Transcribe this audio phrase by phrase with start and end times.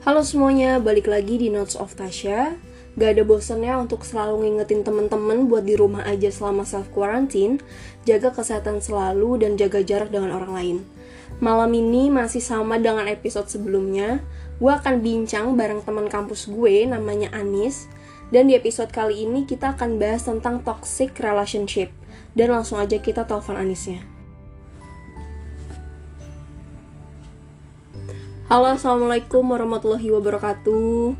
[0.00, 2.56] Halo semuanya, balik lagi di Notes of Tasha.
[2.96, 7.60] Gak ada bosannya untuk selalu ngingetin temen-temen buat di rumah aja selama self quarantine,
[8.08, 10.76] jaga kesehatan selalu dan jaga jarak dengan orang lain.
[11.44, 14.24] Malam ini masih sama dengan episode sebelumnya.
[14.56, 17.84] Gue akan bincang bareng teman kampus gue namanya Anis.
[18.32, 21.92] Dan di episode kali ini kita akan bahas tentang toxic relationship.
[22.32, 24.19] Dan langsung aja kita telepon Anisnya.
[28.50, 31.14] Halo, Assalamualaikum warahmatullahi wabarakatuh.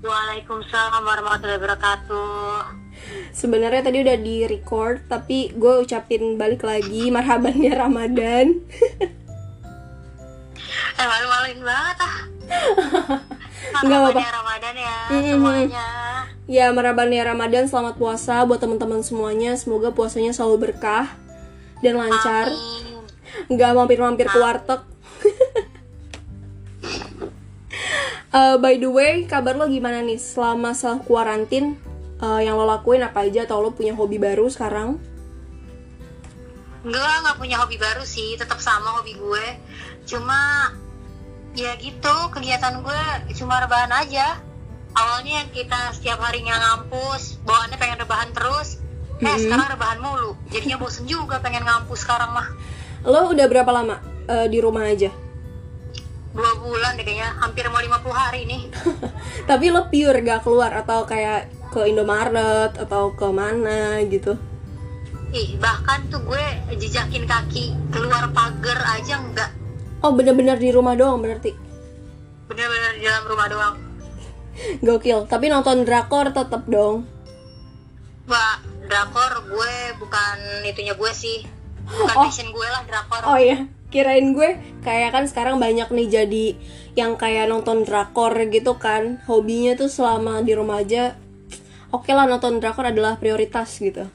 [0.00, 2.72] Waalaikumsalam warahmatullahi wabarakatuh.
[3.36, 8.46] Sebenarnya tadi udah di record, tapi gue ucapin balik lagi marhabannya Ramadan.
[10.92, 12.16] Eh malu-maluin banget ah.
[13.84, 14.16] Nggak apa-apa.
[14.16, 15.28] Marhaban ya Ramadan ya Mm-mm.
[15.36, 15.88] semuanya.
[16.48, 19.52] ya, marhabannya Ramadan, selamat puasa buat teman-teman semuanya.
[19.60, 21.12] Semoga puasanya selalu berkah
[21.84, 22.48] dan lancar.
[22.48, 23.04] Amin.
[23.52, 24.91] Nggak mampir-mampir ke warteg.
[28.32, 31.76] Eh, by the way, kabar lo gimana nih selama self quarantine?
[32.16, 34.96] Eh, yang lo lakuin apa aja atau lo punya hobi baru sekarang?
[36.82, 39.46] Gue nggak punya hobi baru sih, tetap sama hobi gue.
[40.08, 40.72] Cuma
[41.52, 43.02] ya gitu, kegiatan gue
[43.36, 44.40] cuma rebahan aja.
[44.96, 48.80] Awalnya kita setiap harinya ngampus, bawaannya pengen rebahan terus.
[49.20, 49.40] Eh Mhm.
[49.44, 52.48] sekarang rebahan mulu, jadinya bosen juga pengen ngampus sekarang mah.
[53.04, 55.12] Lo udah berapa lama eh, di rumah aja?
[56.32, 58.62] Dua bulan deh kayaknya, hampir mau 50 hari nih.
[59.50, 64.36] Tapi lo pure gak keluar atau kayak ke Indomaret atau ke mana gitu?
[65.32, 66.44] Ih, bahkan tuh gue
[66.76, 69.48] jejakin kaki keluar pagar aja enggak.
[70.04, 71.52] Oh bener-bener di rumah doang berarti?
[72.48, 73.76] Bener-bener di dalam rumah doang.
[74.84, 77.08] Gokil, tapi nonton drakor tetep dong
[78.28, 81.42] Wah, drakor gue bukan itunya gue sih.
[81.88, 82.24] Bukan Oh.
[82.28, 83.22] passion gue lah drakor.
[83.26, 86.46] Oh iya, kirain gue kayak kan sekarang banyak nih jadi
[86.96, 91.14] yang kayak nonton drakor gitu kan Hobinya tuh selama di rumah aja
[91.92, 94.08] Oke lah nonton drakor adalah prioritas gitu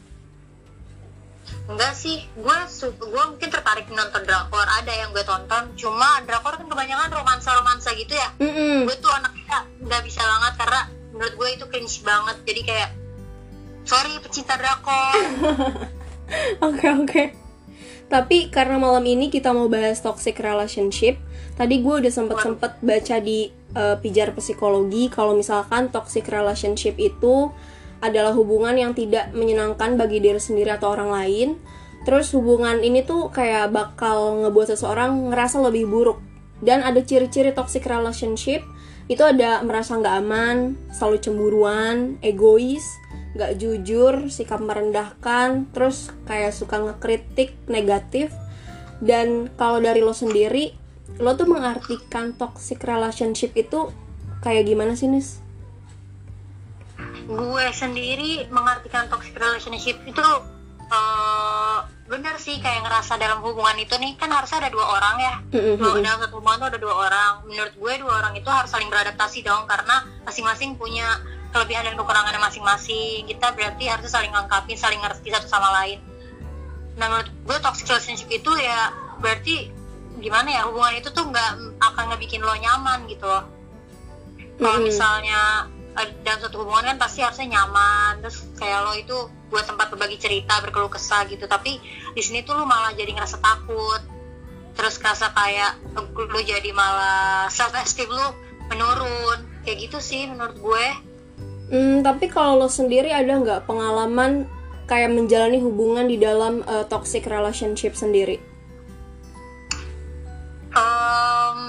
[1.68, 2.58] Enggak sih, gue
[2.96, 4.64] gue mungkin tertarik nonton drakor.
[4.64, 8.32] Ada yang gue tonton, cuma drakor kan kebanyakan romansa-romansa gitu ya.
[8.40, 8.88] Mm-mm.
[8.88, 12.38] Gue tuh anaknya nggak bisa banget karena menurut gue itu cringe banget.
[12.48, 12.90] Jadi kayak
[13.84, 15.16] sorry pecinta drakor.
[16.68, 17.47] Oke oke.
[18.08, 21.20] Tapi karena malam ini kita mau bahas toxic relationship,
[21.60, 27.52] tadi gue udah sempet sempet baca di eh, pijar psikologi kalau misalkan toxic relationship itu
[28.00, 31.50] adalah hubungan yang tidak menyenangkan bagi diri sendiri atau orang lain.
[32.08, 36.24] Terus hubungan ini tuh kayak bakal ngebuat seseorang ngerasa lebih buruk.
[36.64, 38.64] Dan ada ciri-ciri toxic relationship
[39.08, 42.84] itu ada merasa nggak aman, selalu cemburuan, egois,
[43.36, 48.36] nggak jujur, sikap merendahkan, terus kayak suka ngekritik negatif.
[49.00, 50.76] Dan kalau dari lo sendiri,
[51.24, 53.94] lo tuh mengartikan toxic relationship itu
[54.44, 55.48] kayak gimana sih, Nis?
[57.28, 60.28] gue sendiri mengartikan toxic relationship itu
[60.88, 61.78] eh,
[62.08, 65.36] bener sih kayak ngerasa dalam hubungan itu nih kan harusnya ada dua orang ya.
[65.76, 67.32] Dua- dalam satu hubungan tuh ada dua orang.
[67.44, 71.20] Menurut gue dua orang itu harus saling beradaptasi dong karena masing-masing punya
[71.52, 73.28] kelebihan dan kekurangannya masing-masing.
[73.28, 76.00] Kita berarti harus saling ngangkapin saling ngerti satu sama lain.
[76.96, 79.70] Nah menurut gue toxic relationship itu ya berarti
[80.18, 83.44] gimana ya hubungan itu tuh nggak akan ngebikin lo nyaman gitu loh.
[84.58, 84.90] Kalau Mm-mm.
[84.90, 85.68] misalnya
[86.00, 88.24] eh, dalam satu hubungan kan pasti harusnya nyaman.
[88.24, 91.48] Terus kayak lo itu buat tempat berbagi cerita berkeluh kesah gitu.
[91.48, 91.80] Tapi
[92.14, 94.02] di sini tuh lo malah jadi ngerasa takut.
[94.78, 95.82] Terus kerasa kayak
[96.16, 98.36] lo jadi malah self esteem lo
[98.70, 99.40] menurun.
[99.64, 100.86] Kayak gitu sih menurut gue.
[101.68, 104.48] Hmm, tapi kalau lo sendiri ada nggak pengalaman
[104.88, 108.40] kayak menjalani hubungan di dalam uh, toxic relationship sendiri?
[110.72, 111.60] Em,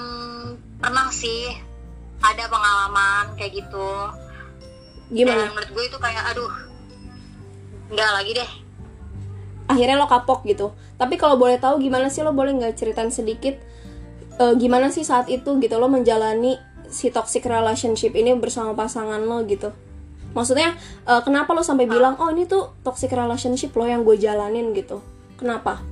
[0.79, 1.51] pernah sih.
[2.19, 3.91] Ada pengalaman kayak gitu.
[5.09, 5.49] Dan Gimana?
[5.51, 6.68] menurut gue itu kayak aduh
[7.89, 8.51] nggak lagi deh
[9.69, 10.73] Akhirnya lo kapok gitu.
[10.97, 13.53] Tapi kalau boleh tahu gimana sih lo boleh nggak ceritain sedikit
[14.41, 16.57] eh, gimana sih saat itu gitu lo menjalani
[16.89, 19.69] si toxic relationship ini bersama pasangan lo gitu?
[20.33, 20.73] Maksudnya
[21.05, 25.05] eh, kenapa lo sampai bilang oh ini tuh toxic relationship lo yang gue jalanin gitu?
[25.37, 25.85] Kenapa?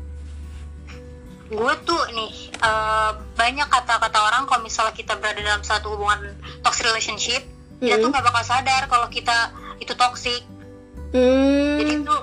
[1.47, 6.83] gue tuh nih eh, banyak kata-kata orang kalau misalnya kita berada dalam satu hubungan toxic
[6.91, 7.39] relationship
[7.79, 8.13] kita tuh Mm.
[8.19, 10.43] nggak bakal sadar kalau kita itu toxic
[11.15, 12.21] Hmm, jadi tuh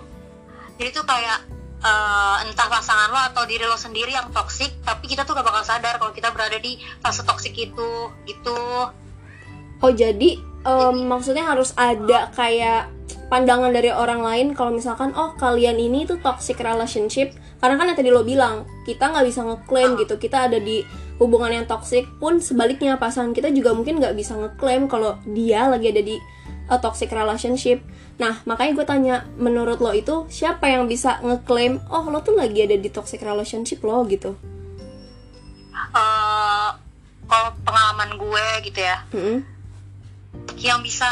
[0.76, 1.38] jadi tuh kayak
[1.84, 5.64] eh, entah pasangan lo atau diri lo sendiri yang toxic tapi kita tuh gak bakal
[5.64, 7.90] sadar kalau kita berada di fase toxic itu
[8.28, 8.60] gitu.
[9.84, 12.88] Oh jadi em, maksudnya harus ada kayak
[13.28, 17.36] pandangan dari orang lain kalau misalkan oh kalian ini tuh toxic relationship.
[17.60, 20.20] Karena kan yang tadi lo bilang kita nggak bisa ngeklaim gitu.
[20.20, 20.84] Kita ada di
[21.16, 25.94] hubungan yang toxic pun sebaliknya pasangan kita juga mungkin nggak bisa ngeklaim kalau dia lagi
[25.94, 26.16] ada di
[26.66, 27.80] a toxic relationship
[28.14, 32.62] nah makanya gue tanya menurut lo itu siapa yang bisa ngeklaim oh lo tuh lagi
[32.62, 34.38] ada di toxic relationship lo gitu
[35.94, 36.70] Eh,
[37.24, 39.38] kalau pengalaman gue gitu ya Mm-mm.
[40.54, 41.06] yang bisa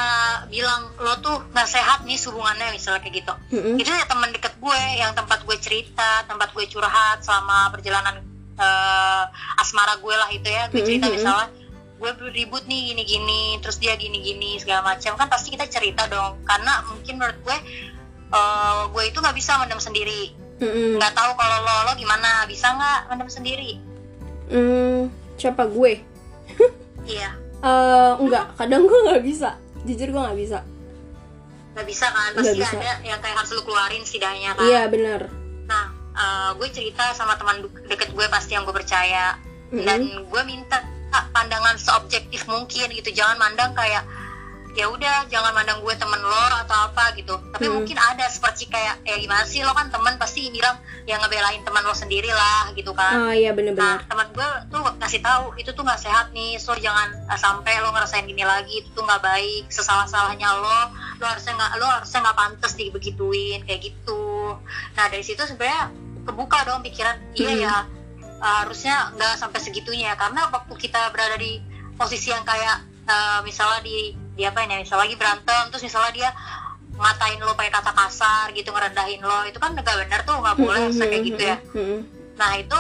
[0.49, 3.79] bilang lo tuh nggak sehat nih hubungannya misalnya kayak gitu Mm-mm.
[3.79, 8.23] itu ya teman deket gue yang tempat gue cerita tempat gue curhat selama perjalanan
[8.53, 9.25] eh,
[9.57, 11.15] asmara gue lah itu ya gue cerita Mhm.
[11.15, 11.47] misalnya
[12.03, 15.15] gue ribut nih gini-gini terus dia gini-gini segala macam.
[15.15, 17.57] Kan pasti kita cerita dong karena mungkin menurut gue
[18.35, 20.35] eh, gue itu nggak bisa mendem sendiri.
[20.59, 23.73] Nggak tahu kalau lo lo gimana bisa nggak mendem sendiri?
[24.51, 25.07] Hmm,
[25.39, 26.03] siapa gue?
[27.03, 27.35] Iya.
[27.67, 29.59] Eh, enggak kadang gue nggak bisa.
[29.83, 30.63] Jujur gue nggak bisa.
[31.75, 32.31] Nggak bisa kan?
[32.39, 32.79] Pasti bisa.
[32.79, 34.63] ada yang kayak harus lu keluarin setidaknya kan?
[34.63, 35.27] Iya benar
[35.67, 39.35] Nah, eh, gue cerita sama teman deket gue pasti yang gue percaya.
[39.73, 39.89] Mm-mm.
[39.89, 40.85] dan gue minta
[41.33, 44.05] pandangan seobjektif mungkin gitu, jangan mandang kayak
[44.73, 47.37] ya udah jangan mandang gue temen lo atau apa gitu.
[47.53, 47.75] Tapi Mm.
[47.77, 51.85] mungkin ada seperti kayak ya gimana sih lo kan teman pasti bilang ya ngebelain teman
[51.85, 53.29] lo sendiri lah gitu kan.
[53.29, 56.73] ah iya Nah, bener-bener teman gue tuh ngasih tahu itu tuh nggak sehat nih, so
[56.75, 59.69] jangan uh, sampai lo ngerasain gini lagi, itu tuh nggak baik.
[59.69, 60.81] Sesalah-salahnya lo,
[61.21, 64.57] lo harusnya nggak lo harusnya nggak pantas dibegituin kayak gitu.
[64.97, 65.93] Nah dari situ sebenarnya
[66.25, 67.61] kebuka dong pikiran, iya Hmm.
[67.61, 67.75] ya
[68.43, 71.63] uh, harusnya nggak sampai segitunya karena waktu kita berada di
[71.95, 76.31] posisi yang kayak uh, misalnya di di apa ini, misalnya lagi berantem, terus misalnya dia
[76.93, 80.81] ngatain lo pakai kata kasar gitu ngerendahin lo itu kan nggak benar tuh nggak boleh
[80.89, 81.57] harusnya kayak gitu ya.
[82.37, 82.79] Nah itu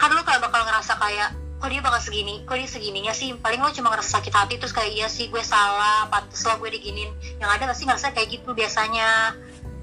[0.00, 1.28] kan lu kayak bakal ngerasa kayak
[1.60, 4.72] kok dia bakal segini, kok dia segininya sih paling lo cuma ngerasa sakit hati terus
[4.72, 8.56] kayak iya sih gue salah, pantes lah gue diginin yang ada pasti ngerasa kayak gitu
[8.56, 9.36] biasanya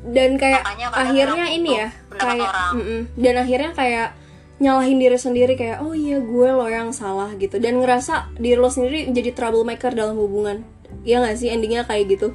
[0.10, 2.74] dan kayak Makanya akhirnya ini ya kayak orang.
[2.82, 3.02] mm-mm.
[3.14, 4.08] dan akhirnya kayak
[4.58, 7.62] nyalahin diri sendiri kayak oh iya gue lo yang salah gitu.
[7.62, 10.66] Dan ngerasa diri lo sendiri jadi troublemaker dalam hubungan.
[11.06, 11.54] Iya gak sih?
[11.54, 12.34] Endingnya kayak gitu.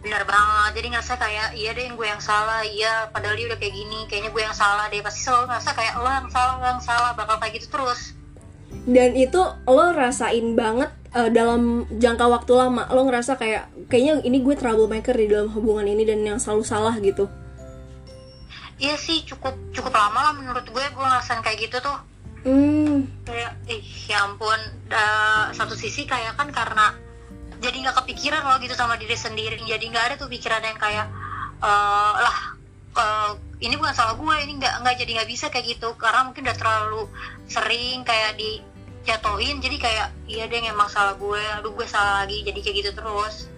[0.00, 0.80] Benar banget.
[0.80, 2.64] Jadi ngerasa kayak iya deh gue yang salah.
[2.64, 3.98] Iya padahal dia udah kayak gini.
[4.08, 5.00] Kayaknya gue yang salah deh.
[5.04, 7.10] Pasti selalu ngerasa kayak lo yang salah lo yang salah.
[7.12, 8.00] Bakal kayak gitu terus.
[8.88, 12.88] Dan itu lo rasain banget eh, dalam jangka waktu lama.
[12.88, 16.96] Lo ngerasa kayak kayaknya ini gue troublemaker di dalam hubungan ini dan yang selalu salah
[17.04, 17.28] gitu
[18.78, 21.98] iya sih cukup cukup lama lah menurut gue gue ngerasain kayak gitu tuh.
[22.46, 23.10] Hmm.
[23.26, 26.94] Kayak ih ya ampun da- satu sisi kayak kan karena
[27.58, 29.58] jadi nggak kepikiran loh gitu sama diri sendiri.
[29.58, 31.06] Jadi nggak ada tuh pikiran yang kayak
[31.58, 32.38] eh lah
[32.98, 33.30] eh,
[33.66, 35.98] ini bukan salah gue ini nggak nggak jadi nggak bisa kayak gitu.
[35.98, 37.02] Karena mungkin udah terlalu
[37.50, 42.60] sering kayak dijatuhin jadi kayak iya deh emang salah gue aduh gue salah lagi jadi
[42.62, 43.48] kayak gitu terus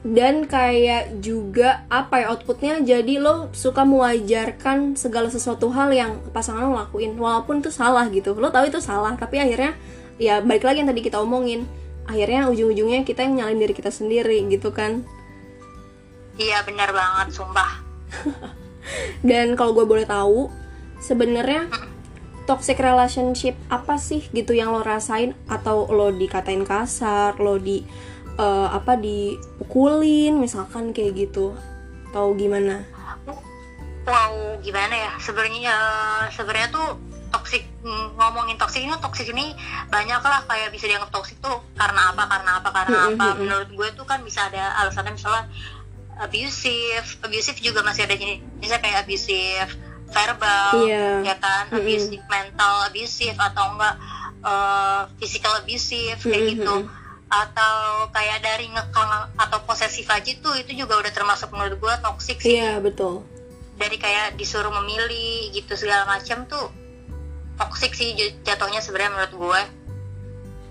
[0.00, 2.80] dan kayak juga apa ya outputnya?
[2.80, 8.32] Jadi lo suka mewajarkan segala sesuatu hal yang pasangan lo lakuin walaupun itu salah gitu.
[8.32, 9.76] Lo tahu itu salah tapi akhirnya
[10.16, 11.68] ya balik lagi yang tadi kita omongin.
[12.08, 15.04] Akhirnya ujung-ujungnya kita yang nyalain diri kita sendiri gitu kan.
[16.40, 17.84] Iya benar banget sumpah.
[19.28, 20.48] Dan kalau gue boleh tahu
[20.96, 21.68] sebenarnya
[22.48, 25.36] toxic relationship apa sih gitu yang lo rasain?
[25.44, 27.84] Atau lo dikatain kasar lo di
[28.40, 31.52] eh, apa dipukulin misalkan kayak gitu
[32.08, 32.82] atau gimana
[34.02, 36.88] wow gimana ya sebenarnya eh, sebenarnya tuh
[37.30, 39.54] toxic mm, ngomongin toxic ini toxic ini
[39.86, 43.30] banyak lah kayak bisa dianggap toxic tuh karena apa karena apa karena Mm, apa mm,
[43.30, 43.38] mm.
[43.38, 45.46] menurut gue tuh kan bisa ada alasannya misalnya
[46.18, 49.70] abusive abusive juga masih ada jenisnya kayak abusive
[50.10, 51.22] verbal Iya.
[51.22, 51.80] ya kan Mm, mm.
[51.80, 53.94] abusive mental abusive atau enggak
[54.40, 56.74] eh, physical abusive kayak Mm, mm, gitu.
[57.30, 62.42] Atau kayak dari ngekang atau posesif aja tuh itu juga udah termasuk menurut gue toxic
[62.42, 63.22] sih iya betul
[63.78, 66.68] dari kayak disuruh memilih gitu segala macam tuh
[67.54, 69.62] toxic sih jatuhnya sebenarnya menurut gue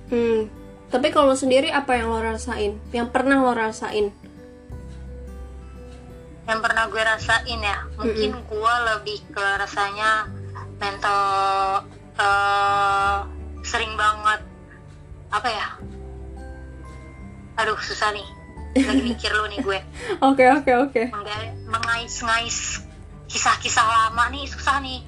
[0.09, 0.49] Hmm.
[0.89, 2.81] Tapi kalau sendiri apa yang lo rasain?
[2.89, 4.09] Yang pernah lo rasain?
[6.49, 10.25] yang pernah gue rasain ya mungkin gue lebih ke rasanya
[10.81, 11.21] mental
[12.17, 13.17] eh,
[13.61, 14.41] sering banget
[15.29, 15.67] apa ya
[17.59, 18.27] aduh susah nih
[18.79, 19.79] lagi mikir lu nih gue
[20.29, 21.03] Oke oke oke.
[21.67, 22.85] Mengais-ngais
[23.29, 25.03] kisah-kisah lama nih susah nih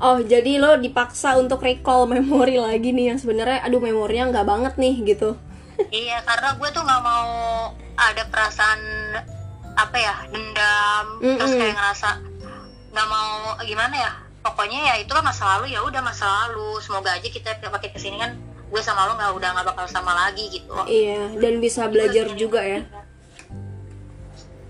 [0.00, 4.74] Oh jadi lo dipaksa untuk recall memori lagi nih yang sebenarnya aduh memorinya nggak banget
[4.80, 5.36] nih gitu.
[5.80, 7.28] Iya, karena gue tuh nggak mau
[7.96, 8.80] ada perasaan
[9.80, 11.40] apa ya dendam, Mm-mm.
[11.40, 12.20] terus kayak ngerasa
[12.92, 14.12] nggak mau gimana ya.
[14.44, 16.80] Pokoknya ya itu kan masa lalu ya udah masa lalu.
[16.84, 18.36] Semoga aja kita pakai ke sini kan
[18.70, 20.70] gue sama lo nggak udah nggak bakal sama lagi gitu.
[20.86, 22.86] Iya dan bisa belajar juga ya.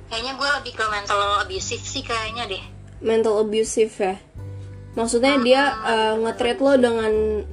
[0.08, 2.64] Kayaknya gue lebih ke mental abusive sih kayaknya deh.
[3.00, 4.16] mental abusive ya.
[4.90, 7.12] Maksudnya dia uh, nge-treat lo dengan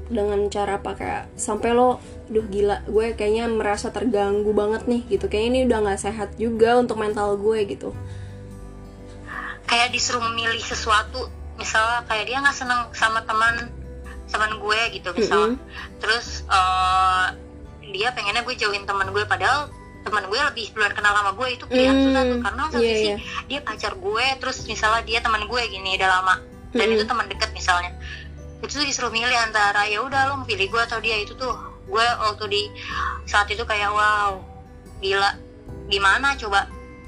[0.09, 0.97] dengan cara apa?
[0.97, 5.29] Kayak sampai lo duh gila gue kayaknya merasa terganggu banget nih gitu.
[5.29, 7.93] Kayaknya ini udah nggak sehat juga untuk mental gue gitu.
[9.69, 11.29] Kayak disuruh memilih sesuatu.
[11.61, 13.69] Misalnya kayak dia nggak seneng sama teman
[14.27, 15.55] teman gue gitu misal.
[15.55, 15.59] Mm-mm.
[16.03, 17.31] terus uh,
[17.87, 19.71] dia pengennya gue jauhin teman gue padahal
[20.07, 21.47] teman gue lebih duluan kenal sama gue.
[21.59, 23.17] Itu pilihan Mm, susah tuh karena satu iya, sisi iya.
[23.51, 26.35] dia pacar gue terus misalnya dia teman gue gini udah lama.
[26.71, 27.91] Dan itu teman dekat misalnya.
[28.63, 31.19] Itu tuh disuruh milih antara ya udah lo pilih gue atau dia.
[31.19, 31.51] Itu tuh
[31.87, 32.61] gue waktu di
[33.27, 34.39] saat itu kayak wow
[35.03, 35.35] gila.
[35.91, 36.67] Gimana coba?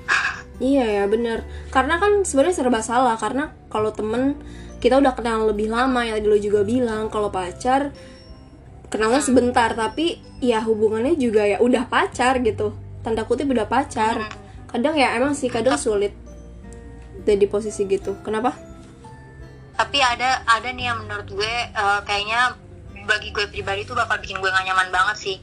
[0.60, 1.48] Iya ya bener.
[1.72, 4.36] Karena kan sebenarnya serba salah Karena kalau temen
[4.80, 7.92] kita udah kenal lebih lama tadi lo juga bilang Kalau pacar
[8.88, 14.32] kenalnya sebentar Tapi ya hubungannya juga ya udah pacar gitu Tanda kutip udah pacar
[14.72, 16.16] Kadang ya emang sih kadang sulit
[17.28, 18.70] Jadi posisi gitu Kenapa?
[19.80, 22.52] tapi ada ada nih yang menurut gue eh, kayaknya
[23.08, 25.38] bagi gue pribadi tuh bakal bikin gue gak nyaman banget sih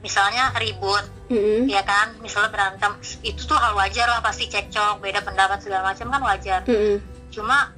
[0.00, 1.68] misalnya ribut Mm-mm.
[1.68, 6.08] ya kan misalnya berantem itu tuh hal wajar lah pasti cekcok beda pendapat segala macam
[6.08, 7.04] kan wajar Mm-mm.
[7.28, 7.68] cuma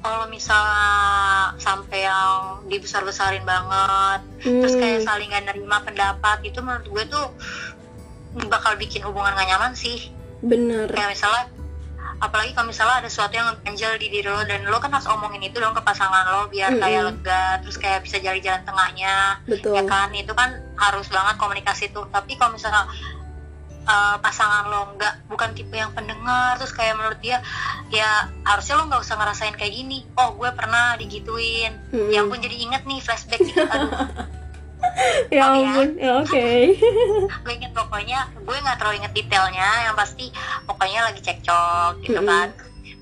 [0.00, 0.90] kalau misalnya
[1.60, 4.80] sampai yang dibesar besarin banget terus Hmm.
[4.80, 7.26] kayak saling gak nerima pendapat itu menurut gue tuh
[8.48, 10.08] bakal bikin hubungan gak nyaman sih.
[10.40, 10.88] Bener.
[10.88, 11.44] Kayak misalnya
[12.20, 15.40] apalagi kalau misalnya ada sesuatu yang ganjel di diri lo dan lo kan harus omongin
[15.40, 16.84] itu dong ke pasangan lo biar Mm-mm.
[16.84, 19.76] kayak lega terus kayak bisa jadi jalan tengahnya Betul.
[19.76, 20.08] ya kan?
[20.12, 22.08] Itu kan harus banget komunikasi tuh.
[22.08, 22.88] Tapi kalau misalnya
[23.84, 27.40] uh, pasangan lo nggak bukan tipe yang pendengar terus kayak menurut dia
[27.88, 30.04] ya harusnya lo nggak usah ngerasain kayak gini.
[30.16, 31.76] Oh gue pernah digituin.
[31.92, 32.10] Mm-mm.
[32.10, 33.62] yang pun jadi inget nih flashback gitu.
[33.62, 33.90] Aduh.
[35.28, 35.68] Ya Oh, ya.
[35.70, 36.48] ampun Ya oke.
[37.44, 39.68] Gue inget pokoknya gue nggak terlalu inget detailnya.
[39.86, 40.26] Yang pasti
[40.64, 42.26] pokoknya lagi cekcok gitu Mm-mm.
[42.26, 42.48] kan.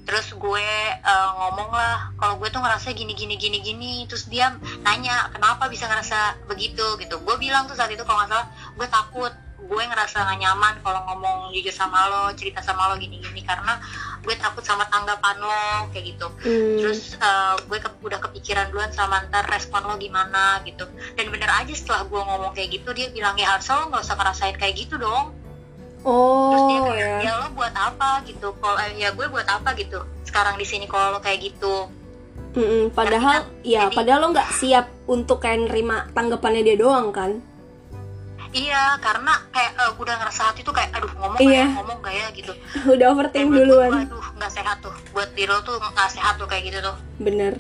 [0.03, 3.95] Terus gue eh, ngomong lah kalau gue tuh ngerasa gini gini gini gini.
[4.11, 6.99] Terus dia nanya kenapa bisa ngerasa begitu?
[6.99, 7.15] Gitu.
[7.23, 9.33] Gue bilang tuh saat itu kalau nggak salah gue takut
[9.69, 13.77] gue ngerasa gak nyaman kalau ngomong jujur sama lo cerita sama lo gini gini karena
[14.19, 16.27] gue takut sama tanggapan lo kayak gitu.
[16.39, 16.77] Hmm.
[16.79, 20.89] terus eh, gue ke- udah kepikiran duluan sama ntar respon lo gimana gitu.
[21.13, 24.17] Dan bener aja setelah gue ngomong kayak gitu dia bilang ya harusnya lo nggak usah
[24.17, 25.37] ngerasain kayak gitu dong.
[25.99, 28.23] Terus dia Oh kayak ya ya lo buat apa?
[28.25, 28.49] gitu.
[28.55, 29.99] Kalau eh, ya gue buat apa gitu.
[30.23, 31.89] Sekarang di sini kalau lo kayak gitu.
[32.51, 37.45] Mm-mm, Padahal ya Jadi- padahal lo nggak siap untuk kayak nerima tanggapannya dia doang kan
[38.53, 41.49] iya karena kayak eh, gue udah ngerasa hati tuh kayak aduh ngomong Iya.
[41.49, 42.53] gak ya ngomong gak ya gitu.
[42.97, 43.93] Udah overthinking menurut gue, duluan.
[44.09, 44.95] Aduh nggak sehat tuh.
[45.13, 46.97] Buat diri lo tuh nggak sehat tuh kayak gitu tuh.
[47.21, 47.55] Bener.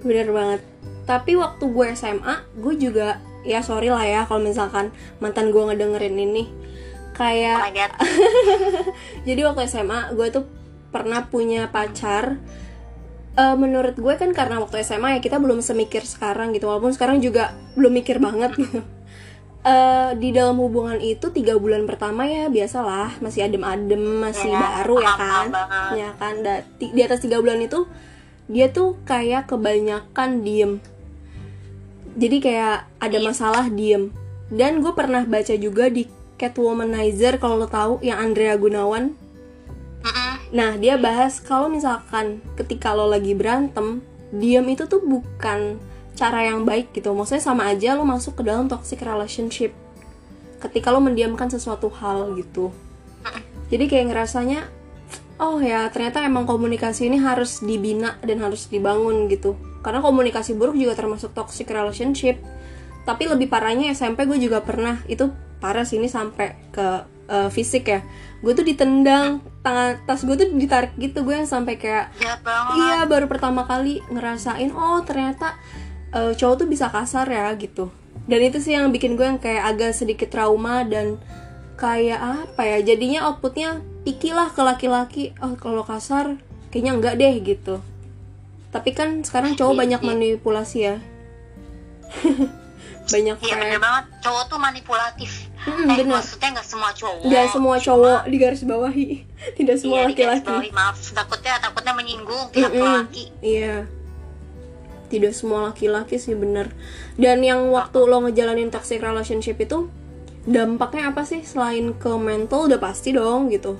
[0.00, 0.60] Bener banget.
[1.04, 3.08] Tapi waktu gue SMA gue juga
[3.42, 6.44] ya sorry lah ya kalau misalkan mantan gue ngedengerin ini
[7.16, 7.72] kayak
[9.28, 10.44] jadi waktu SMA gue tuh
[10.90, 12.38] pernah punya pacar.
[13.34, 16.66] Eh, menurut gue kan karena waktu SMA ya kita belum semikir sekarang gitu.
[16.70, 18.82] Walaupun sekarang juga belum mikir banget gitu
[19.60, 23.20] Eh, di dalam hubungan itu tiga bulan pertama ya biasalah.
[23.20, 25.46] Masih adem-adem masih Ya, baru ya kan?
[25.52, 25.92] banget.
[26.00, 26.34] ya kan?
[26.40, 27.84] Da- di atas tiga bulan itu
[28.48, 30.72] dia tuh kayak kebanyakan diem.
[32.16, 33.26] Jadi kayak ada Iya.
[33.28, 34.08] masalah diem.
[34.48, 36.08] Dan gue pernah baca juga di
[36.40, 39.12] Catwomanizer kalau lo tahu yang Andrea Gunawan.
[40.50, 44.00] Nah dia bahas kalau misalkan ketika lo lagi berantem
[44.32, 45.76] diem itu tuh bukan
[46.20, 47.16] cara yang baik gitu.
[47.16, 49.72] Maksudnya sama aja lo masuk ke dalam toxic relationship.
[50.60, 52.68] Ketika lo mendiamkan sesuatu hal gitu.
[53.72, 54.68] Jadi kayak ngerasanya
[55.40, 59.56] oh ya ternyata emang komunikasi ini harus dibina dan harus dibangun gitu.
[59.80, 62.36] Karena komunikasi buruk juga termasuk toxic relationship.
[63.08, 66.86] Tapi lebih parahnya SMP gue juga pernah itu parah sih ini sampai ke
[67.32, 68.04] eh, fisik ya.
[68.44, 72.16] Gue tuh ditendang tangan tas gue tuh ditarik gitu gue yang sampai kayak
[72.80, 75.60] iya baru pertama kali ngerasain oh ternyata
[76.12, 77.90] eh, cowok tuh bisa kasar ya gitu.
[78.26, 81.18] Dan itu sih yang bikin gue yang kayak agak sedikit trauma dan
[81.74, 85.24] kayak apa ya jadinya outputnya picky lah ke laki-laki.
[85.42, 86.38] Oh kalau kasar
[86.70, 87.82] kayaknya enggak deh gitu.
[88.70, 90.08] Tapi kan sekarang cowok Iya, banyak iya.
[90.08, 90.96] manipulasi ya.
[93.10, 94.04] Banyak iya bener banget.
[94.22, 95.50] Cowok tuh manipulatif.
[95.66, 96.14] Mm, eh bener.
[96.14, 97.26] maksudnya nggak semua cowok.
[97.26, 99.08] Nggak semua cowok di garis bawahi.
[99.58, 100.46] Tidak semua iya, laki-laki.
[100.46, 103.10] bawahi, maaf takutnya takutnya menyinggung pihak Mm-mm.
[103.10, 103.24] laki.
[103.42, 103.90] Iya.
[105.10, 106.70] Tidak semua laki-laki sih bener.
[107.18, 109.90] Dan yang waktu lo ngejalanin toxic relationship itu
[110.40, 113.76] dampaknya apa sih selain ke mental udah pasti dong gitu.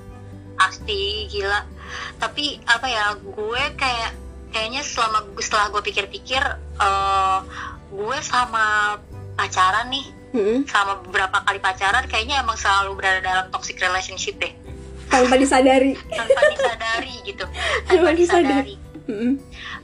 [0.60, 1.64] pasti gila
[2.20, 4.12] tapi apa ya gue kayak
[4.52, 6.42] kayaknya selama setelah gue pikir-pikir
[6.76, 7.38] eh,
[7.88, 9.00] gue sama
[9.40, 10.04] pacaran nih
[10.36, 10.68] Mm-mm.
[10.68, 14.52] sama beberapa kali pacaran kayaknya emang selalu berada dalam toxic relationship deh
[15.08, 15.96] Tanpa disadari.
[16.12, 17.44] tanpa disadari gitu
[17.88, 18.74] Tanpa tanpa disadari
[19.10, 19.32] Mm-mm.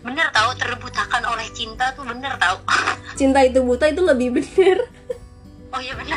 [0.00, 2.62] bener tahu terbutakan oleh cinta tuh bener tahu
[3.18, 4.86] cinta itu buta itu lebih bener.
[5.74, 6.16] Oh iya bener.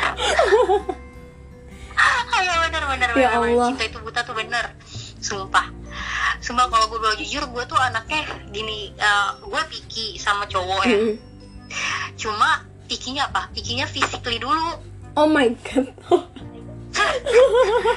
[2.30, 3.50] Ayo bener bener Ya bener.
[3.50, 3.68] Allah.
[3.74, 4.64] cinta itu buta tuh bener.
[5.18, 5.66] Sumpah.
[6.40, 10.98] Sumpah kalau gue bilang jujur gue tuh anaknya gini eh, gue picky sama cowok ya.
[12.16, 13.50] Cuma pikinya apa?
[13.52, 14.78] Pikinya physically dulu.
[15.18, 15.90] Oh my god.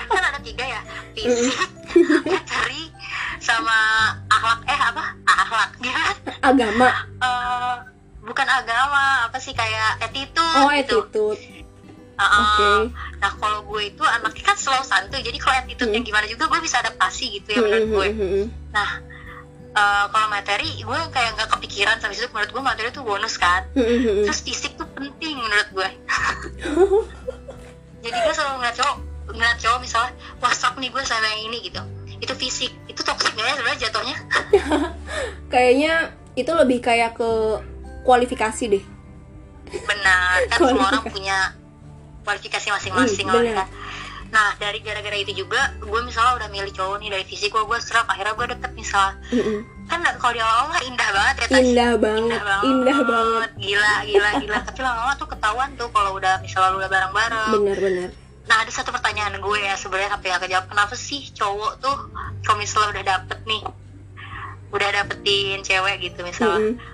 [0.10, 0.82] Kan ada tiga ya?
[1.14, 1.54] Fisik
[6.44, 6.90] agama?
[7.18, 7.76] Eh,
[8.22, 11.00] bukan agama apa sih kayak attitude oh gitu.
[11.08, 11.42] attitude.
[12.14, 12.70] Uh, Oke.
[13.18, 16.08] nah kalau gue itu anaknya kan slow santuy jadi kalau attitude-nya Hmm.
[16.08, 18.08] gimana juga gue bisa adaptasi gitu ya menurut gue.
[18.14, 18.46] Mm-mm.
[18.70, 19.02] nah
[19.74, 23.66] eh, kalau materi gue kayak nggak kepikiran sampai situ menurut gue materi itu bonus kan.
[23.74, 25.90] Terus fisik tuh penting menurut gue.
[28.06, 28.96] Jadi gue selalu ngeliat cowok
[29.34, 30.12] ngeliat cowok misalnya
[30.54, 31.82] sok nih gue sama yang ini gitu.
[32.22, 32.72] Itu fisik.
[32.86, 34.18] Itu toxic gak ya sebenarnya jatuhnya.
[35.52, 35.94] Kayaknya
[36.34, 37.30] itu lebih kayak ke
[38.04, 38.84] kualifikasi deh.
[39.70, 41.38] Benar kan semua orang punya
[42.24, 43.68] kualifikasi masing-masing Hmm, kan.
[44.34, 47.78] Nah dari gara-gara itu juga gue misalnya udah milih cowok nih dari fisik gue gue
[47.78, 49.60] serak akhirnya gue deket misalnya Mm-mm.
[49.86, 51.60] kan kalau di awal indah banget ya Tas.
[51.62, 54.58] indah banget indah banget gila gila gila.
[54.66, 57.52] Tapi lama-lama tuh ketahuan tuh kalau udah misalnya lu udah bareng-bareng.
[57.62, 58.10] Benar-benar
[58.44, 61.96] nah ada satu pertanyaan gue ya sebenarnya sampai gak kejawab kenapa sih cowok tuh
[62.44, 63.62] kalau misalnya udah dapet nih
[64.74, 66.74] udah dapetin cewek gitu misalnya.
[66.74, 66.92] Mm-mm.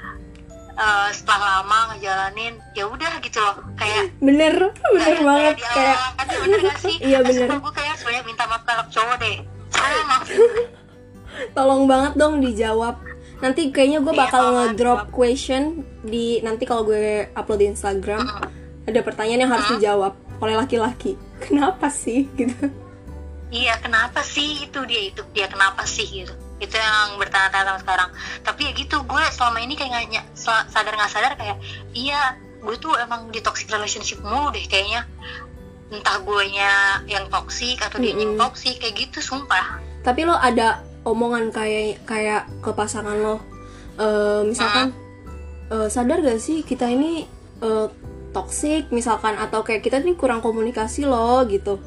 [0.75, 6.11] eh, setelah lama ngejalanin ya udah gitu loh kayak bener bener kayak- banget kayak awal
[6.13, 6.95] kan bener gak sih?
[7.05, 7.47] Iya, bener.
[7.53, 9.37] gue kayak sebenarnya minta maaf ke cowok deh.
[11.51, 12.95] Tolong banget dong dijawab.
[13.39, 15.13] Nanti kayaknya gue Iya, bakal tolong ngedrop jawab.
[15.13, 15.63] question
[16.01, 18.23] di nanti kalau gue upload di Instagram
[18.83, 19.75] ada pertanyaan yang harus Hmm.
[19.77, 21.15] dijawab oleh laki-laki.
[21.45, 22.67] Kenapa sih gitu?
[23.49, 28.09] Iya kenapa sih itu dia itu dia kenapa sih gitu itu yang bertanya-tanya sama sekarang.
[28.43, 30.25] Tapi ya gitu gue selama ini kayak nggak
[30.69, 31.57] sadar nggak sadar kayak
[31.95, 35.07] iya gue tuh emang di toxic relationship mulu deh kayaknya.
[35.89, 39.79] Entah gue nya yang toxic atau dia yang toxic kayak gitu sumpah.
[40.03, 43.39] Tapi lo ada omongan kayak kayak ke pasangan lo?
[43.99, 44.95] Eh, misalkan
[45.71, 47.25] eh, sadar gak sih kita ini
[47.63, 47.87] eh,
[48.35, 49.39] toxic misalkan?
[49.39, 51.79] Atau kayak kita ini kurang komunikasi loh gitu.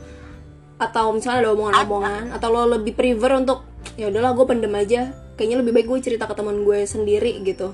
[0.80, 5.11] Atau misalnya ada omongan-omongan atau lo lebih prefer untuk ya udahlah gue pendem aja.
[5.35, 7.73] Kayaknya lebih baik gue cerita ke teman gue sendiri gitu.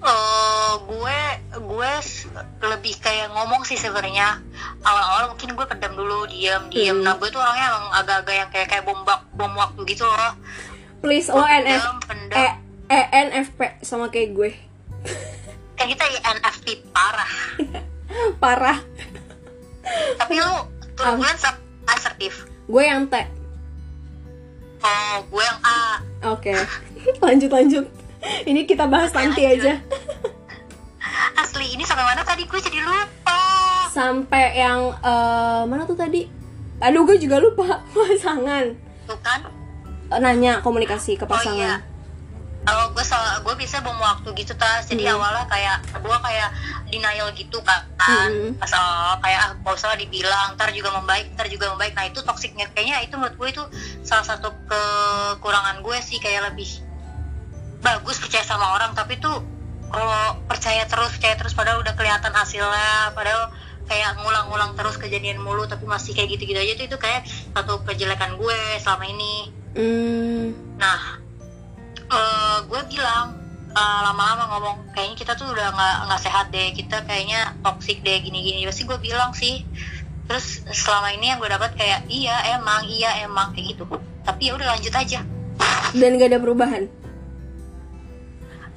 [0.00, 1.18] Eh, gue
[1.52, 1.92] gue
[2.62, 4.40] lebih kayak ngomong sih sebenarnya.
[4.80, 7.04] Awal-awal mungkin gue pendam dulu diam diam Hmm.
[7.04, 10.32] nah gue tuh orangnya emang agak-agak yang kayak kayak bom bak- bom waktu gitu loh.
[11.00, 12.38] Please lo NF pendam pendam
[12.88, 14.50] E ENFP sama kayak gue.
[15.74, 17.32] Kan kita INFP parah.
[18.42, 18.78] Parah.
[20.16, 20.52] Tapi lu
[20.92, 23.14] turbulence ap- asertif gue yang T
[24.84, 25.80] oh gue yang A.
[26.32, 26.54] Oke.
[27.24, 27.86] Lanjut lanjut.
[28.20, 29.64] Ini kita bahas nanti lanjut.
[29.64, 29.72] aja.
[31.40, 32.44] Asli ini sampai mana tadi?
[32.44, 33.40] Gue jadi lupa.
[33.88, 36.28] Sampai yang eh, mana tuh tadi?
[36.80, 37.80] Aduh gue juga lupa.
[37.96, 38.76] Pasangan.
[39.08, 39.40] Tuh kan?
[40.12, 41.32] Eh, nanya komunikasi ke oh iya.
[41.32, 41.89] pasangan
[42.60, 45.16] kalau gue salah gue bisa bom waktu gitu tas jadi Hmm.
[45.16, 46.48] awalnya kayak gue kayak
[46.86, 48.52] denial gitu kan Hmm.
[48.54, 51.92] pas awal kayak ah kalau salah dibilang ntar juga membaik ntar juga membaik.
[51.92, 53.62] Nah itu toksiknya kayaknya itu menurut gue itu
[54.02, 56.68] salah satu kekurangan gue sih kayak lebih
[57.80, 58.92] bagus percaya sama orang.
[58.92, 59.40] Tapi tuh
[59.86, 63.12] kalau percaya terus percaya terus padahal udah kelihatan hasilnya.
[63.12, 63.52] Padahal
[63.84, 67.20] kayak ngulang-ngulang terus kejadian mulu tapi masih kayak gitu-gitu aja tuh itu kayak
[67.50, 69.34] satu kejelekan gue selama ini.
[69.70, 70.46] Hmm,
[70.76, 71.20] Nah,
[72.10, 73.38] eh, gue bilang
[73.70, 78.18] eh, lama-lama ngomong kayaknya kita tuh udah nggak nggak sehat deh, kita kayaknya toxic deh
[78.18, 78.66] gini-gini.
[78.66, 79.62] Pasti gue bilang sih.
[80.26, 83.84] Terus selama ini yang gue dapat kayak iya emang iya emang kayak gitu.
[84.22, 85.20] Tapi ya udah lanjut aja.
[85.90, 86.86] dan gak ada perubahan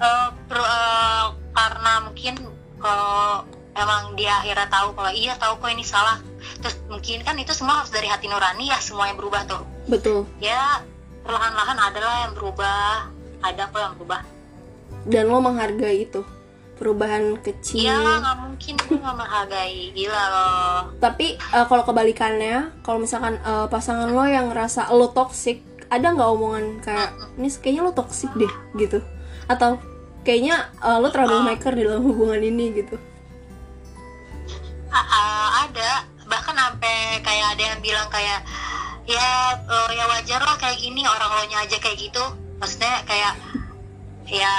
[0.02, 2.34] Eh, per- eh, karena mungkin
[2.82, 6.18] kalau emang dia akhirnya tahu kalau iya tahu kok ini salah.
[6.60, 9.64] Terus mungkin kan itu semua harus dari hati nurani ya semuanya berubah tuh.
[9.86, 10.82] betul Ya
[11.22, 13.13] perlahan-lahan adalah yang berubah,
[13.44, 14.22] ada kok yang berubah.
[15.04, 16.24] dan lo menghargai itu.
[16.74, 17.86] Perubahan kecil.
[17.86, 18.74] Iya nggak mungkin.
[18.82, 19.92] Gue nggak menghargai.
[19.94, 20.78] Gila loh.
[20.98, 25.60] tapi eh, kalau kebalikannya kalau misalkan eh, pasangan lo yang ngerasa lo toxic
[25.92, 29.00] ada nggak omongan kayak ini kayaknya lo toxic deh gitu?
[29.46, 29.78] Atau
[30.24, 32.96] kayaknya eh, lo troublemaker di dalam hubungan ini gitu?
[34.90, 36.08] A- ada.
[36.26, 38.40] Bahkan sampai kayak ada yang bilang kayak
[39.04, 42.24] ya eh, ya wajar lah kayak gini orang lo nya aja kayak gitu.
[42.64, 43.34] Maksudnya kayak
[44.24, 44.56] ya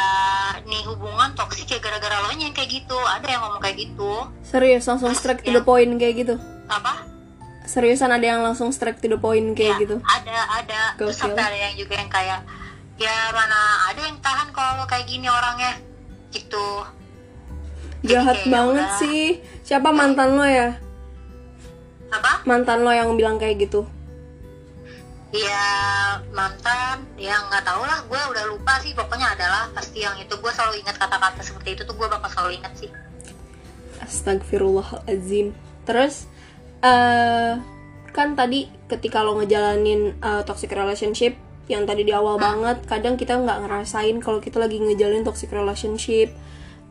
[0.61, 2.99] nih hubungan toksik ya gara-gara lo yang kayak gitu.
[3.01, 4.29] Ada yang ngomong kayak gitu.
[4.45, 6.37] serius langsung straight to the point kayak gitu
[6.69, 7.01] Apa?
[7.65, 10.81] seriusan ada yang langsung straight to the point kayak Ya, gitu Ada ada.
[10.95, 11.33] Terus Gokil.
[11.33, 12.41] sampai ada yang juga yang kayak
[12.95, 15.81] ya mana ada yang tahan kalau kayak gini orangnya
[16.31, 16.85] gitu
[18.05, 18.99] jahat kayak banget udah.
[19.01, 19.21] sih
[19.63, 20.77] siapa mantan lo ya
[22.07, 23.89] apa mantan lo yang bilang kayak gitu
[25.35, 25.67] ya
[26.31, 30.31] mantan ya nggak tahu lah gue udah lupa sih pokoknya adalah pasti yang itu.
[30.39, 32.91] Gue selalu ingat kata-kata seperti itu tuh gue bakal selalu ingat sih.
[34.05, 35.55] Astagfirullahaladzim
[35.89, 36.29] Terus
[36.85, 37.57] eh
[38.15, 41.35] Kan tadi ketika lo ngejalanin eh, toxic relationship
[41.67, 46.31] Yang tadi di awal banget Kadang kita nggak ngerasain kalau kita lagi ngejalanin toxic relationship.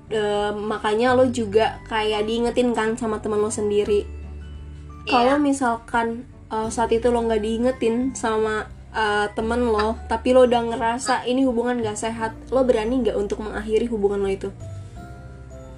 [0.09, 4.03] Eh, Makanya lo juga kayak diingetin kan sama teman lo sendiri.
[5.03, 6.23] Kalau misalkan
[6.53, 11.41] eh, saat itu lo nggak diingetin sama eh, temen lo Tapi lo udah ngerasa ini
[11.49, 14.53] hubungan gak sehat Lo berani nggak untuk mengakhiri hubungan lo itu?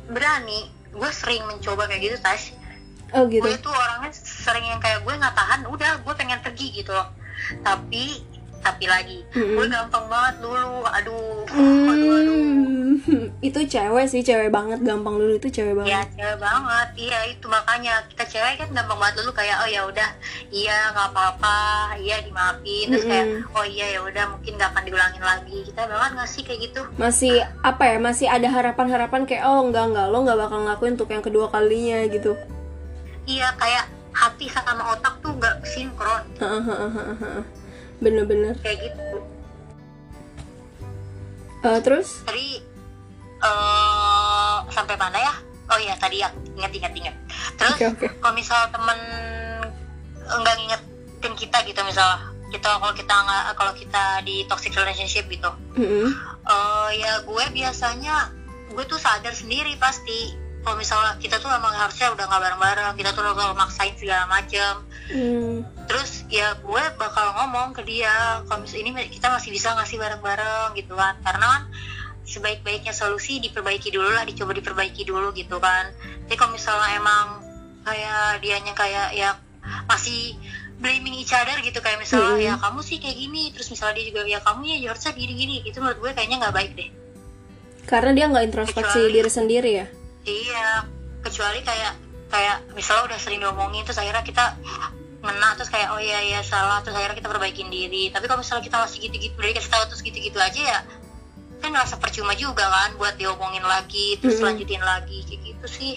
[0.06, 0.70] berani.
[0.96, 2.54] Gue sering mencoba kayak gitu tas
[3.14, 3.44] Oh gitu?
[3.44, 7.10] Gue tuh orangnya sering yang kayak gue nggak tahan udah gue pengen pergi gitu loh.
[7.64, 8.22] Tapi
[8.66, 9.22] tapi lagi.
[9.30, 11.46] Gue gampang banget dulu aduh.
[11.54, 12.42] Aduh aduh.
[13.06, 16.08] Hmm, itu cewek sih, cewek banget, gampang dulu itu cewek ya banget.
[16.18, 16.88] cewek banget.
[16.98, 18.02] Iya itu makanya.
[18.10, 20.10] Kita cewek kan gampang banget dulu kayak oh ya udah.
[20.50, 21.60] Iya nggak apa-apa.
[22.02, 22.86] Iya dimaafin.
[22.90, 25.60] Terus kayak oh iya ya udah mungkin nggak akan diulangin lagi.
[25.70, 26.82] Kita banget nggak sih kayak gitu?
[26.98, 27.98] Masih apa ya?
[28.02, 32.02] Masih ada harapan-harapan kayak oh enggak enggak lo nggak bakal ngelakuin untuk yang kedua kalinya
[32.10, 32.34] gitu.
[33.26, 36.24] iya kayak hati sama otak tuh nggak sinkron
[37.98, 38.56] Bener-bener.
[38.60, 39.04] kayak gitu
[41.62, 42.22] Eh, terus?
[42.22, 42.62] tadi
[43.36, 45.34] eh sampai mana ya
[45.66, 47.16] oh iya tadi ya inget inget inget
[47.56, 48.08] terus Oke oke.
[48.20, 48.98] kalau misal temen
[50.28, 52.06] enggak ngingetin kita gitu misal
[52.48, 56.14] kita kalau kita nggak kalau kita di toxic relationship gitu Mm-mm.
[56.44, 58.30] eh ya gue biasanya
[58.68, 63.10] gue tuh sadar sendiri pasti kalau misalnya kita tuh emang harusnya udah nggak bareng-bareng kita
[63.12, 68.90] tuh udah maksain segala macem Hmm, terus ya gue bakal ngomong ke dia kalau misalnya
[68.90, 70.74] ini kita masih bisa ngasih bareng-bareng?
[70.74, 71.14] gitu kan.
[71.22, 71.64] Karena kan
[72.26, 75.94] sebaik-baiknya solusi diperbaiki dulu lah dicoba diperbaiki dulu gitu kan.
[76.26, 77.26] Tapi kalau misalnya emang
[77.86, 79.38] kayak dianya kayak ya
[79.86, 80.34] masih
[80.82, 82.48] blaming each other gitu kayak misalnya Mm-mm.
[82.50, 85.78] ya kamu sih kayak gini terus misalnya dia juga ya kamu ya harusnya gini-gini itu
[85.80, 86.90] menurut gue kayaknya nggak baik deh.
[87.86, 89.88] Karena dia nggak introspeksi Kecuali- diri sendiri ya.
[90.26, 90.82] iya
[91.22, 91.94] kecuali kayak
[92.30, 94.58] kayak misalnya udah sering diomongin terus akhirnya kita
[95.26, 98.66] ngena terus kayak oh iya iya salah terus akhirnya kita perbaikin diri tapi kalau misalnya
[98.66, 100.80] kita masih gitu-gitu dari kasih tahu terus gitu-gitu aja ya
[101.64, 104.54] kan ngerasa percuma juga kan buat diomongin lagi terus Mm-mm.
[104.54, 105.96] lanjutin lagi kayak gitu sih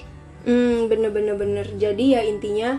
[0.49, 1.67] Hmm, bener-bener bener.
[1.77, 2.79] Jadi ya intinya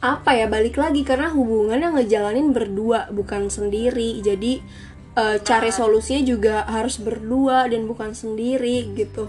[0.00, 4.20] apa ya balik lagi karena hubungan yang ngejalanin berdua bukan sendiri.
[4.20, 4.60] Jadi
[5.16, 9.26] eh, cari solusinya juga harus berdua dan bukan sendiri gitu.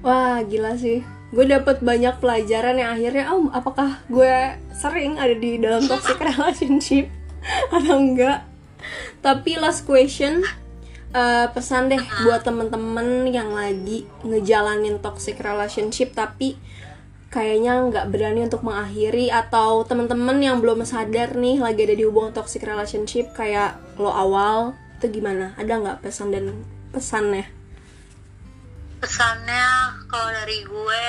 [0.00, 1.02] Wah gila sih.
[1.34, 7.10] Gue dapet banyak pelajaran yang akhirnya, oh apakah gue sering ada di dalam toxic relationship
[7.74, 8.46] atau enggak?
[9.24, 10.46] Tapi last question,
[11.10, 16.54] eh, pesan deh buat temen-temen yang lagi ngejalanin toxic relationship tapi
[17.26, 22.32] kayaknya nggak berani untuk mengakhiri atau temen-temen yang belum sadar nih lagi ada di hubungan
[22.32, 25.52] toxic relationship kayak lo awal itu gimana?
[25.58, 26.44] Ada nggak pesan dan
[26.94, 27.55] pesannya?
[29.06, 29.66] Pesannya
[30.10, 31.06] kalau dari gue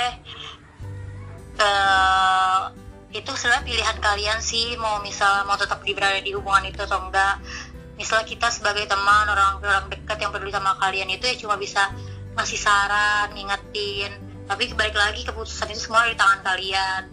[1.57, 2.61] eh
[3.09, 7.09] itu sebenarnya pilihan kalian sih mau misal mau tetap di berada di hubungan itu atau
[7.09, 7.41] enggak.
[7.97, 11.89] Misalnya kita sebagai teman orang orang dekat yang peduli sama kalian itu ya cuma bisa
[12.37, 14.13] ngasih saran ngingetin.
[14.45, 17.09] Tapi balik lagi keputusan itu semua di tangan kalian.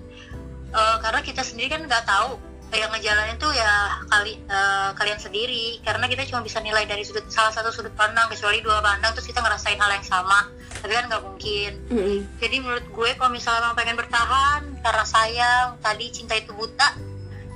[0.75, 2.37] Eh, karena kita sendiri kan nggak tahu
[2.77, 5.79] yang ngejalanin tuh ya kali eh, kalian sendiri.
[5.85, 9.31] Karena kita cuma bisa nilai dari sudut salah satu sudut pandang kecuali dua pandang terus
[9.31, 10.51] kita ngerasain hal yang sama.
[10.83, 11.73] Tapi kan nggak mungkin.
[11.89, 12.19] Mm-mm.
[12.43, 16.93] jadi menurut gue kalau misalnya emang pengen bertahan karena sayang tadi cinta itu buta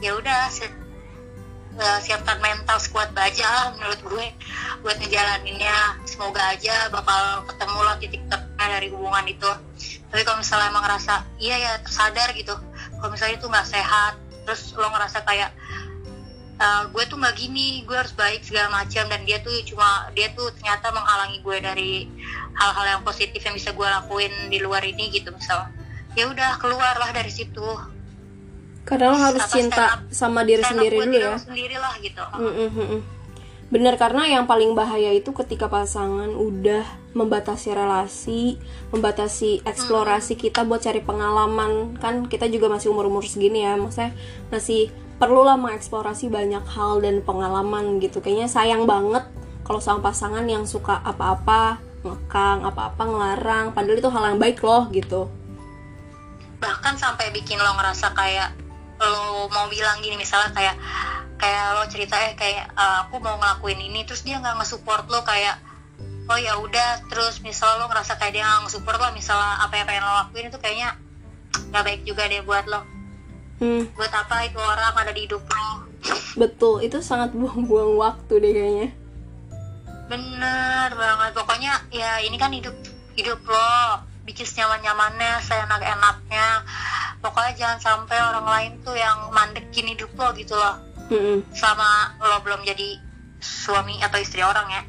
[0.00, 0.70] ya udah si-
[1.76, 4.26] eh, siapkan mental squad baja lah menurut gue
[4.80, 6.00] buat ngejalaninnya.
[6.08, 9.50] Semoga aja bakal ketemu lah titik terang dari hubungan itu.
[10.08, 12.56] Tapi kalau misalnya emang ngerasa iya ya tersadar gitu.
[12.98, 14.14] Kalau misalnya itu nggak sehat
[14.48, 15.52] terus lo ngerasa kayak
[16.56, 20.32] "Eh, gue tuh nggak gini gue harus baik segala macam dan dia tuh cuma dia
[20.32, 21.92] tuh ternyata menghalangi gue dari
[22.56, 25.68] hal-hal yang positif yang bisa gue lakuin di luar ini gitu misal
[26.16, 27.62] ya udah keluarlah dari situ
[28.82, 31.28] Karena lo harus Apa, cinta up- sama diri sendiri dulu ya.
[31.28, 33.00] lo sendiri lah gitu Mm-mm, mm-mm.
[33.68, 38.56] Bener karena yang paling bahaya itu ketika pasangan udah membatasi relasi,
[38.96, 44.16] membatasi eksplorasi kita buat cari pengalaman kan kita juga masih umur-umur segini ya, maksudnya
[44.48, 44.88] masih
[45.20, 48.24] perlulah mengeksplorasi banyak hal dan pengalaman gitu.
[48.24, 49.28] Kayaknya sayang banget
[49.68, 51.76] kalau sama pasangan yang suka apa-apa
[52.08, 55.28] ngekang, apa-apa ngelarang, padahal itu hal yang baik loh gitu.
[56.58, 58.50] bahkan sampai bikin lo ngerasa kayak
[58.98, 60.74] lo mau bilang gini misalnya kayak
[61.38, 65.22] kayak lo cerita eh kayak "Eh, aku mau ngelakuin ini terus dia nggak nge-support lo
[65.22, 65.56] kayak
[66.28, 67.06] oh ya udah.
[67.08, 70.46] Terus misal lo ngerasa kayak dia nggak nge-support lo misalnya apa yang pengen lo lakuin
[70.50, 70.88] itu kayaknya
[71.70, 72.80] nggak baik juga deh buat lo.
[73.58, 75.88] Hmm, buat apa itu orang ada di hidup lo?
[76.34, 78.88] Betul, itu sangat buang-buang waktu deh kayaknya.
[80.08, 82.72] bener banget pokoknya ya ini kan hidup
[83.12, 86.64] hidup lo bikin senyaman nyamannya seenak enaknya
[87.20, 91.44] pokoknya jangan sampai orang lain tuh yang mandekin hidup lo gitu loh Mm-mm.
[91.52, 93.00] selama lo belum jadi
[93.40, 94.82] suami atau istri orang ya.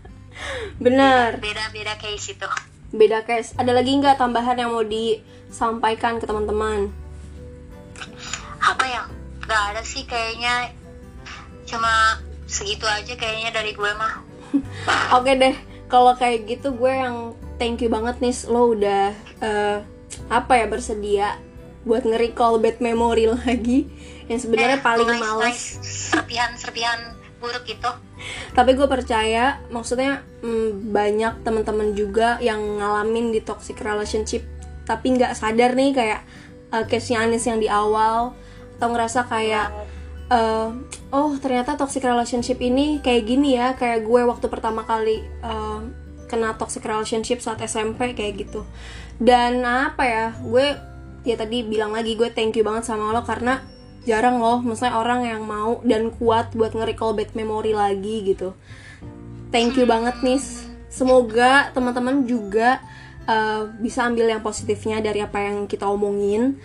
[0.84, 2.48] Benar, beda beda case itu.
[2.92, 3.54] Beda case.
[3.56, 7.02] Ada lagi nggak tambahan yang mau disampaikan ke teman-teman?
[8.62, 9.06] apa yang
[9.42, 10.70] nggak ada sih kayaknya.
[11.66, 14.22] Cuma segitu aja kayaknya dari gue mah.
[15.18, 15.54] Oke deh,
[15.90, 19.10] kalau kayak gitu gue yang thank you banget nih lo udah
[19.42, 19.78] eh,
[20.30, 21.28] apa ya bersedia
[21.82, 23.90] buat nge-recall bad memory lagi
[24.32, 25.44] yang sebenarnya Eh, paling males.
[25.52, 25.66] nice.
[26.10, 26.98] serpihan serpihan
[27.38, 27.90] buruk gitu
[28.54, 34.46] Tapi gue percaya, maksudnya mm, banyak teman-teman juga yang ngalamin di toxic relationship
[34.82, 36.20] tapi nggak sadar nih kayak
[36.74, 38.34] uh, case-nya Anis yang di awal
[38.78, 39.70] atau ngerasa kayak
[40.26, 40.68] eh,
[41.14, 45.80] oh ternyata toxic relationship ini kayak gini ya kayak gue waktu pertama kali eh,
[46.26, 48.66] kena toxic relationship saat SMP kayak gitu
[49.22, 50.66] dan apa ya gue
[51.22, 53.62] ya tadi bilang lagi gue thank you banget sama lo karena
[54.02, 58.54] jarang loh maksudnya orang yang mau dan kuat buat nge-recall bad memory lagi gitu.
[59.52, 60.40] Thank you banget nih
[60.92, 62.80] semoga teman-teman juga
[63.28, 66.58] uh, bisa ambil yang positifnya dari apa yang kita omongin.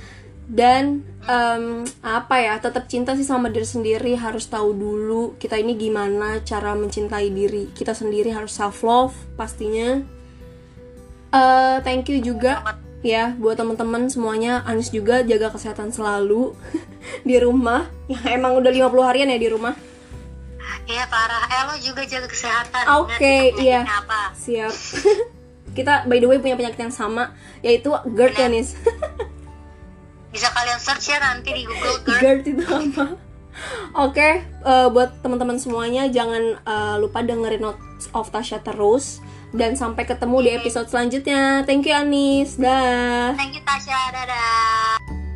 [0.48, 5.76] Dan em, apa ya tetap cinta sih sama diri sendiri harus tahu dulu kita ini
[5.76, 10.00] gimana cara mencintai diri kita sendiri harus self love pastinya.
[11.36, 12.64] Eh, thank you juga
[13.06, 16.58] ya buat teman-teman semuanya Anis juga jaga kesehatan selalu
[17.30, 19.76] di rumah yang emang udah 50 harian ya di rumah
[20.88, 21.44] Iya parah.
[21.52, 22.84] Eh lo juga jaga kesehatan.
[23.04, 23.82] Oke, Ingat, iya.
[23.84, 24.32] Apa?
[24.40, 24.72] siap
[25.78, 28.74] kita by the way punya penyakit yang sama yaitu GERD ya Nis
[30.34, 32.20] Bisa kalian search ya nanti di Google Girl.
[32.24, 33.06] GERD itu apa
[33.98, 39.20] Oke, eh, buat teman-teman semuanya jangan eh, lupa dengerin Notes of Tasha terus
[39.56, 41.64] dan sampai ketemu di episode selanjutnya.
[41.64, 42.60] Thank you Anis.
[42.60, 43.36] Dah.
[43.36, 44.00] Thank you Tasya.
[44.12, 45.27] Dadah.